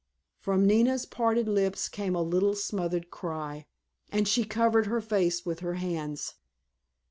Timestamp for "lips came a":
1.47-2.23